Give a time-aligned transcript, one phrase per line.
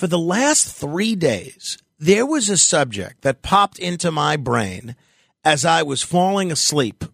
[0.00, 4.96] For the last three days, there was a subject that popped into my brain
[5.44, 7.10] as I was falling asleep a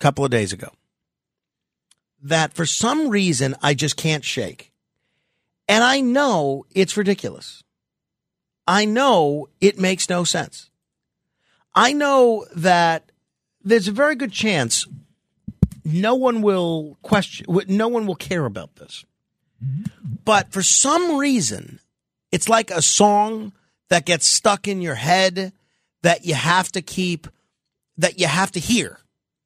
[0.00, 0.70] couple of days ago
[2.20, 4.72] that for some reason I just can't shake.
[5.68, 7.62] And I know it's ridiculous.
[8.66, 10.70] I know it makes no sense.
[11.72, 13.12] I know that
[13.62, 14.88] there's a very good chance
[15.84, 19.04] no one will question, no one will care about this.
[19.64, 19.84] Mm-hmm.
[20.24, 21.78] But for some reason,
[22.34, 23.52] it's like a song
[23.90, 25.52] that gets stuck in your head
[26.02, 27.28] that you have to keep,
[27.96, 28.98] that you have to hear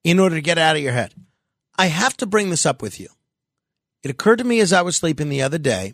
[0.04, 1.12] in order to get out of your head.
[1.76, 3.08] I have to bring this up with you.
[4.02, 5.92] It occurred to me as I was sleeping the other day,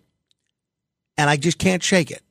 [1.19, 2.23] and I just can't shake it.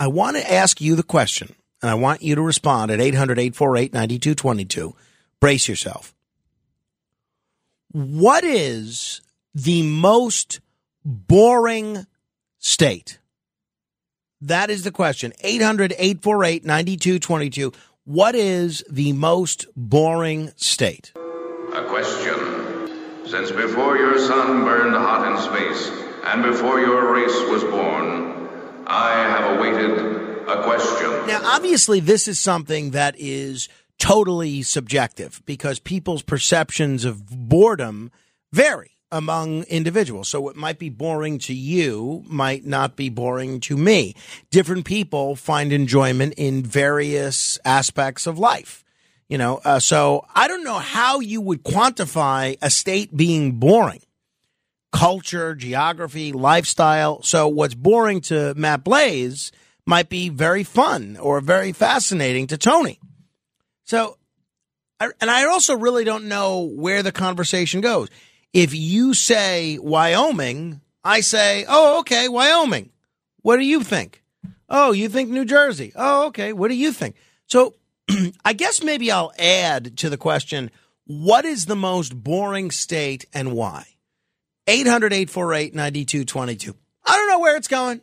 [0.00, 3.38] I want to ask you the question, and I want you to respond at 800
[3.38, 4.96] 848 9222.
[5.40, 6.14] Brace yourself.
[7.92, 9.20] What is
[9.54, 10.60] the most
[11.04, 12.06] boring
[12.58, 13.18] state?
[14.40, 15.32] That is the question.
[15.40, 17.72] 800 848 9222.
[18.04, 21.12] What is the most boring state?
[21.16, 23.26] A question.
[23.26, 25.90] Since before your sun burned hot in space
[26.24, 28.48] and before your race was born,
[28.86, 29.98] I have awaited
[30.48, 31.26] a question.
[31.26, 33.68] Now, obviously, this is something that is
[33.98, 38.12] totally subjective because people's perceptions of boredom
[38.52, 40.28] vary among individuals.
[40.28, 44.14] So what might be boring to you might not be boring to me.
[44.50, 48.84] Different people find enjoyment in various aspects of life.
[49.28, 54.02] You know, uh, so I don't know how you would quantify a state being boring.
[54.92, 57.22] Culture, geography, lifestyle.
[57.22, 59.50] So what's boring to Matt Blaze
[59.84, 63.00] might be very fun or very fascinating to Tony.
[63.84, 64.16] So,
[65.00, 68.08] and I also really don't know where the conversation goes.
[68.56, 72.88] If you say Wyoming, I say, oh, okay, Wyoming.
[73.42, 74.22] What do you think?
[74.66, 75.92] Oh, you think New Jersey?
[75.94, 76.54] Oh, okay.
[76.54, 77.16] What do you think?
[77.44, 77.74] So
[78.46, 80.70] I guess maybe I'll add to the question
[81.04, 83.88] what is the most boring state and why?
[84.66, 86.74] 800 848 9222.
[87.04, 88.00] I don't know where it's going,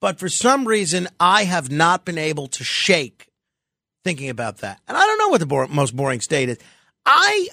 [0.00, 3.28] but for some reason, I have not been able to shake
[4.02, 4.80] thinking about that.
[4.88, 6.58] And I don't know what the bo- most boring state is.
[7.06, 7.46] I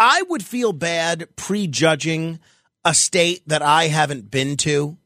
[0.00, 2.40] I would feel bad prejudging
[2.84, 4.96] a state that I haven't been to,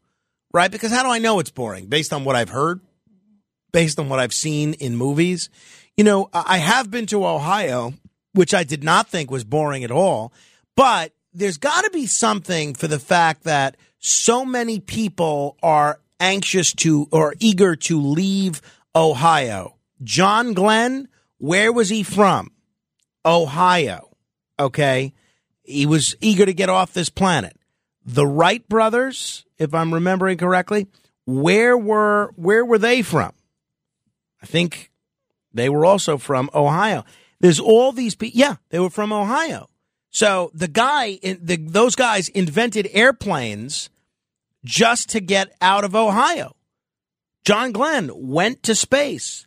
[0.52, 0.70] right?
[0.70, 1.86] Because how do I know it's boring?
[1.86, 2.80] Based on what I've heard,
[3.72, 5.50] based on what I've seen in movies.
[5.96, 7.92] You know, I have been to Ohio,
[8.32, 10.32] which I did not think was boring at all,
[10.76, 16.72] but there's got to be something for the fact that so many people are anxious
[16.72, 18.62] to or eager to leave
[18.94, 22.50] Ohio John Glenn, where was he from?
[23.24, 24.13] Ohio.
[24.58, 25.12] Okay.
[25.62, 27.56] He was eager to get off this planet.
[28.04, 30.88] The Wright brothers, if I'm remembering correctly,
[31.26, 33.32] where were where were they from?
[34.42, 34.90] I think
[35.54, 37.04] they were also from Ohio.
[37.40, 38.38] There's all these people.
[38.38, 39.70] Yeah, they were from Ohio.
[40.10, 43.90] So the guy, the, those guys invented airplanes
[44.64, 46.54] just to get out of Ohio.
[47.44, 49.46] John Glenn went to space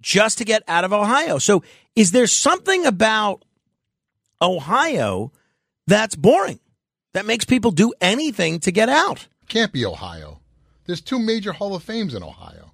[0.00, 1.38] just to get out of Ohio.
[1.38, 1.62] So
[1.94, 3.44] is there something about
[4.42, 5.32] Ohio
[5.86, 6.60] that's boring
[7.14, 9.26] that makes people do anything to get out?
[9.48, 10.40] Can't be Ohio.
[10.86, 12.72] There's two major Hall of Fames in Ohio.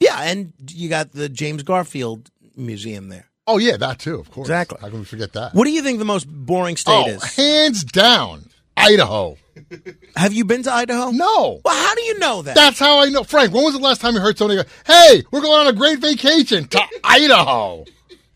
[0.00, 3.30] Yeah, and you got the James Garfield Museum there.
[3.46, 4.48] Oh yeah, that too, of course.
[4.48, 4.78] Exactly.
[4.80, 5.54] How can we forget that?
[5.54, 7.36] What do you think the most boring state oh, is?
[7.36, 9.36] hands down, Idaho.
[10.16, 11.10] Have you been to Idaho?
[11.10, 11.60] No.
[11.64, 12.54] Well, how do you know that?
[12.54, 13.22] That's how I know.
[13.22, 15.76] Frank, when was the last time you heard somebody go, hey, we're going on a
[15.76, 17.84] great vacation to Idaho?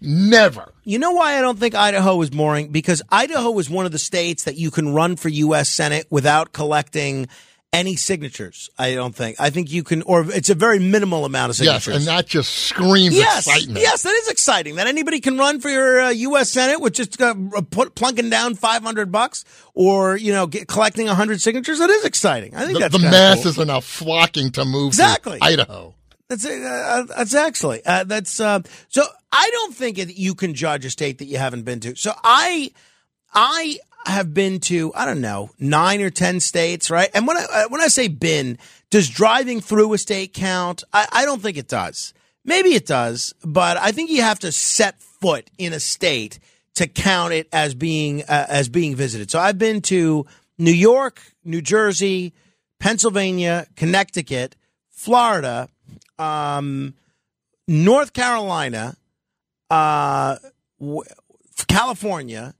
[0.00, 0.72] Never.
[0.84, 2.69] You know why I don't think Idaho is boring?
[2.69, 5.69] Because Idaho is one of the states that you can run for U.S.
[5.69, 7.28] Senate without collecting
[7.72, 8.70] any signatures.
[8.78, 9.41] I don't think.
[9.41, 11.94] I think you can, or it's a very minimal amount of signatures.
[11.94, 13.81] Yes, and that just screams yes, excitement.
[13.81, 14.76] Yes, that is exciting.
[14.76, 16.50] That anybody can run for your uh, U.S.
[16.50, 17.34] Senate with just uh,
[17.70, 19.44] put, plunking down five hundred bucks,
[19.75, 21.78] or you know, get, collecting hundred signatures.
[21.78, 22.54] That is exciting.
[22.54, 23.65] I think the, that's the masses cool.
[23.65, 25.39] are now flocking to move Exactly.
[25.39, 25.95] to Idaho.
[26.28, 27.83] That's uh, that's excellent.
[27.86, 29.04] Uh, that's uh, so.
[29.30, 31.95] I don't think that you can judge a state that you haven't been to.
[31.97, 32.71] So I,
[33.34, 37.10] I have been to I don't know nine or ten states, right?
[37.15, 38.59] And when I uh, when I say been,
[38.91, 40.84] does driving through a state count?
[40.92, 42.15] I, I don't think it does.
[42.45, 46.39] Maybe it does, but I think you have to set foot in a state
[46.74, 49.31] to count it as being uh, as being visited.
[49.31, 50.27] So I've been to
[50.57, 52.33] New York, New Jersey,
[52.78, 54.57] Pennsylvania, Connecticut,
[54.89, 55.69] Florida,
[56.18, 56.94] um,
[57.66, 58.97] North Carolina,
[59.70, 60.36] uh,
[60.80, 61.03] w-
[61.66, 62.54] California,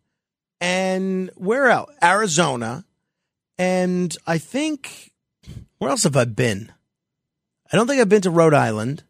[0.61, 1.91] and where else?
[2.03, 2.85] Arizona,
[3.59, 5.13] and I think
[5.79, 6.73] Where else have I been?
[7.73, 9.05] I don't think I've been to Rhode Island.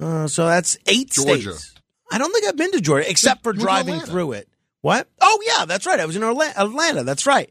[0.00, 1.52] Uh, so that's eight Georgia.
[1.54, 1.74] states.
[2.12, 4.48] I don't think I've been to Georgia except for driving through it.
[4.82, 5.08] What?
[5.20, 5.98] Oh yeah, that's right.
[5.98, 7.02] I was in Orla- Atlanta.
[7.02, 7.50] That's right.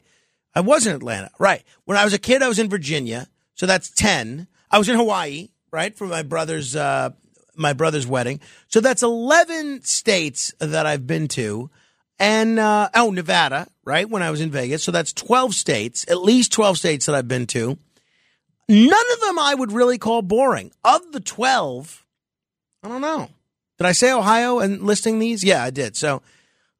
[0.54, 1.32] I was in Atlanta.
[1.38, 1.64] Right.
[1.84, 3.28] When I was a kid, I was in Virginia.
[3.56, 4.48] So that's ten.
[4.72, 5.50] I was in Hawaii.
[5.76, 7.10] Right for my brother's uh,
[7.58, 8.40] my brother's wedding.
[8.70, 11.70] So that's eleven states that I've been to,
[12.18, 13.68] and uh, oh Nevada.
[13.84, 14.86] Right when I was in Vegas.
[14.86, 16.06] So that's twelve states.
[16.08, 17.78] At least twelve states that I've been to.
[18.70, 20.72] None of them I would really call boring.
[20.86, 22.06] Of the twelve,
[22.82, 23.28] I don't know.
[23.78, 25.44] Did I say Ohio and listing these?
[25.44, 25.98] Yeah, I did.
[25.98, 26.22] So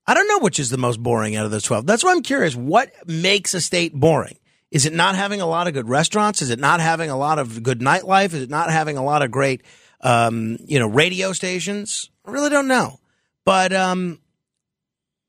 [0.08, 1.86] I don't know which is the most boring out of those 12.
[1.86, 2.56] That's why I'm curious.
[2.56, 4.38] What makes a state boring?
[4.72, 6.42] Is it not having a lot of good restaurants?
[6.42, 8.34] Is it not having a lot of good nightlife?
[8.34, 9.62] Is it not having a lot of great,
[10.02, 12.10] um, you know, radio stations?
[12.26, 13.00] I really don't know.
[13.46, 14.20] But um,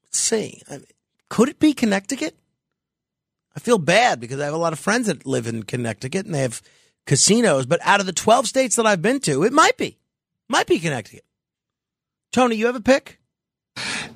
[0.05, 0.62] let's see.
[0.69, 0.87] I mean,
[1.29, 2.37] could it be Connecticut?
[3.55, 6.35] I feel bad because I have a lot of friends that live in Connecticut and
[6.35, 6.62] they have
[7.06, 7.67] casinos.
[7.67, 9.99] But out of the 12 states that I've been to, it might be.
[10.49, 11.25] Might be Connecticut.
[12.33, 13.19] Tony, you have a pick?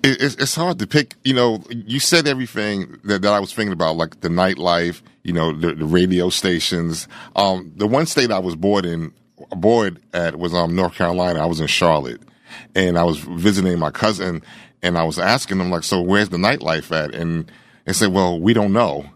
[0.02, 1.14] It, it's, hard to pick.
[1.24, 5.32] You know, you said everything that, that I was thinking about, like the nightlife, you
[5.32, 7.08] know, the, the radio stations.
[7.36, 9.12] Um, the one state I was bored in,
[9.50, 11.42] bored at was um North Carolina.
[11.42, 12.20] I was in Charlotte,
[12.74, 14.42] and I was visiting my cousin,
[14.82, 17.14] and I was asking them like, so where's the nightlife at?
[17.14, 17.50] And
[17.84, 19.06] they said, well, we don't know.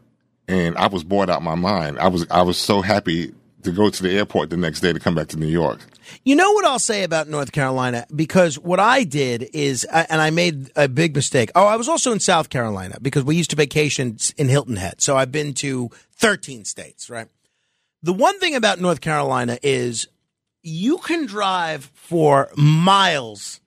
[0.46, 1.98] And I was bored out my mind.
[1.98, 3.32] I was I was so happy
[3.62, 5.80] to go to the airport the next day to come back to New York.
[6.24, 8.06] You know what I'll say about North Carolina?
[8.14, 11.50] Because what I did is, and I made a big mistake.
[11.54, 15.00] Oh, I was also in South Carolina because we used to vacation in Hilton Head.
[15.00, 17.28] So I've been to 13 states, right?
[18.02, 20.08] The one thing about North Carolina is
[20.62, 23.60] you can drive for miles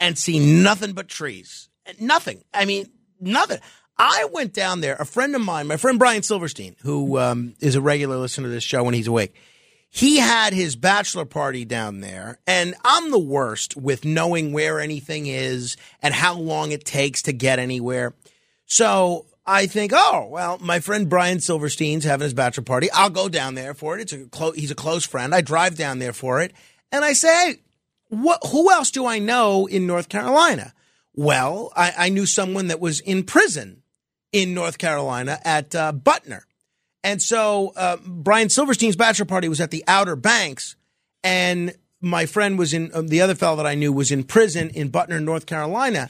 [0.00, 1.68] and see nothing but trees.
[2.00, 2.42] Nothing.
[2.52, 3.58] I mean, nothing.
[3.96, 4.96] I went down there.
[4.96, 8.50] A friend of mine, my friend Brian Silverstein, who um, is a regular listener to
[8.50, 9.34] this show when he's awake,
[9.94, 12.40] he had his bachelor party down there.
[12.48, 17.32] And I'm the worst with knowing where anything is and how long it takes to
[17.32, 18.12] get anywhere.
[18.66, 22.90] So I think, oh, well, my friend Brian Silverstein's having his bachelor party.
[22.90, 24.00] I'll go down there for it.
[24.00, 25.32] It's a clo- he's a close friend.
[25.32, 26.52] I drive down there for it.
[26.90, 27.54] And I say, hey,
[28.08, 30.74] what, who else do I know in North Carolina?
[31.14, 33.84] Well, I, I knew someone that was in prison
[34.32, 36.40] in North Carolina at uh, Butner.
[37.04, 40.74] And so uh, Brian Silverstein's bachelor party was at the Outer Banks,
[41.22, 44.70] and my friend was in um, the other fellow that I knew was in prison
[44.70, 46.08] in Butner, North Carolina.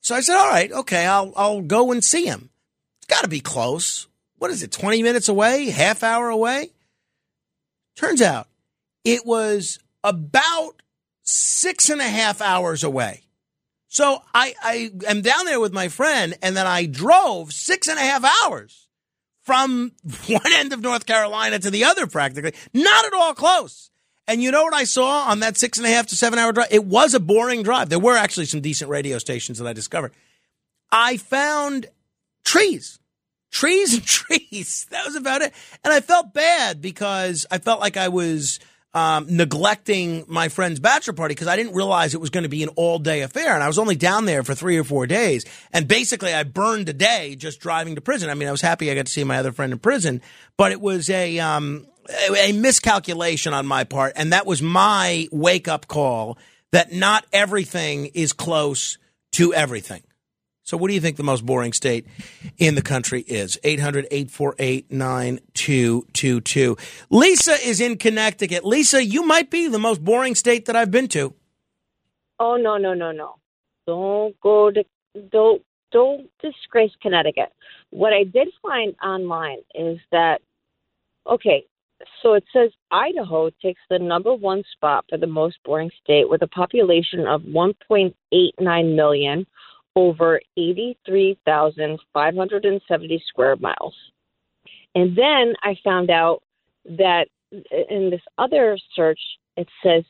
[0.00, 2.50] So I said, "All right, okay, I'll I'll go and see him.
[2.98, 4.08] It's got to be close.
[4.38, 4.72] What is it?
[4.72, 5.70] Twenty minutes away?
[5.70, 6.70] Half hour away?"
[7.94, 8.48] Turns out
[9.04, 10.82] it was about
[11.22, 13.22] six and a half hours away.
[13.86, 17.98] So I, I am down there with my friend, and then I drove six and
[17.98, 18.88] a half hours
[19.42, 19.92] from
[20.26, 22.54] one end of North Carolina to the other, practically.
[22.72, 23.90] Not at all close.
[24.28, 26.52] And you know what I saw on that six and a half to seven hour
[26.52, 26.68] drive?
[26.70, 27.88] It was a boring drive.
[27.88, 30.12] There were actually some decent radio stations that I discovered.
[30.90, 31.86] I found
[32.44, 32.98] trees,
[33.50, 34.86] trees and trees.
[34.90, 35.52] That was about it.
[35.82, 38.60] And I felt bad because I felt like I was
[38.94, 42.62] um, neglecting my friend's bachelor party because I didn't realize it was going to be
[42.62, 43.54] an all day affair.
[43.54, 45.44] And I was only down there for three or four days.
[45.72, 48.28] And basically, I burned a day just driving to prison.
[48.28, 50.20] I mean, I was happy I got to see my other friend in prison,
[50.56, 51.86] but it was a, um,
[52.36, 54.12] a, miscalculation on my part.
[54.16, 56.36] And that was my wake up call
[56.72, 58.98] that not everything is close
[59.32, 60.02] to everything.
[60.64, 62.06] So, what do you think the most boring state
[62.56, 63.58] in the country is?
[63.64, 66.76] 800 848 9222.
[67.10, 68.64] Lisa is in Connecticut.
[68.64, 71.34] Lisa, you might be the most boring state that I've been to.
[72.38, 73.36] Oh no no no no!
[73.86, 74.84] Don't go to
[75.30, 77.52] don't don't disgrace Connecticut.
[77.90, 80.40] What I did find online is that
[81.28, 81.64] okay,
[82.22, 86.42] so it says Idaho takes the number one spot for the most boring state with
[86.42, 88.14] a population of 1.89
[88.94, 89.46] million
[89.94, 93.94] over 83,570 square miles.
[94.94, 96.42] And then I found out
[96.84, 99.18] that in this other search,
[99.56, 100.04] it says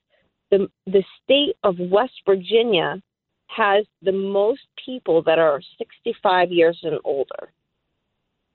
[0.51, 3.01] the the state of West Virginia
[3.47, 7.53] has the most people that are 65 years and older.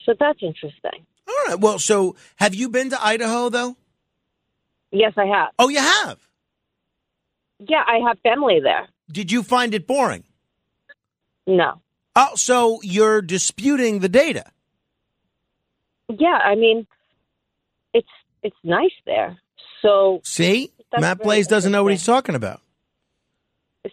[0.04, 1.06] So that's interesting.
[1.28, 1.60] All right.
[1.60, 3.76] Well, so have you been to Idaho, though?
[4.92, 5.50] Yes, I have.
[5.60, 6.20] Oh, you have.
[7.60, 8.88] Yeah, I have family there.
[9.12, 10.24] Did you find it boring?
[11.48, 11.82] No.
[12.16, 14.46] Oh, so you're disputing the data.
[16.10, 16.86] Yeah, I mean,
[17.94, 18.08] it's
[18.44, 19.38] it's nice there.
[19.82, 20.72] So See?
[21.00, 22.62] Matt Blaze doesn't know what he's talking about.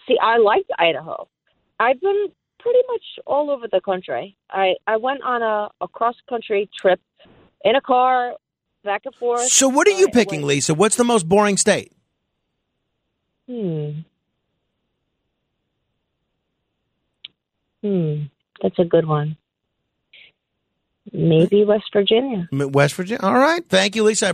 [0.07, 1.29] see, I liked Idaho.
[1.81, 2.29] I've been
[2.61, 4.37] pretty much all over the country.
[4.51, 7.01] I I went on a, a cross country trip
[7.65, 8.35] in a car
[8.85, 9.49] back and forth.
[9.49, 10.43] So, what are you Uh, picking.
[10.43, 10.73] Lisa?
[10.75, 11.93] What's the most boring state?
[13.49, 13.91] Hmm.
[17.85, 18.23] Hmm.
[18.63, 19.37] That's a good one.
[21.13, 22.49] Maybe West Virginia.
[22.51, 23.21] West Virginia.
[23.23, 23.63] All right.
[23.69, 24.34] Thank you, Lisa.